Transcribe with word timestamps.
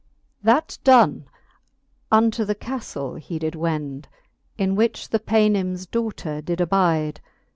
XX. 0.39 0.45
That 0.45 0.77
done, 0.83 1.25
unto 2.11 2.43
the 2.43 2.55
caftle 2.55 3.19
he 3.19 3.37
did 3.37 3.53
wend, 3.53 4.07
In 4.57 4.73
which 4.73 5.09
the 5.09 5.19
Paynims 5.19 5.85
daughter 5.85 6.41
did 6.41 6.59
abide. 6.59 7.21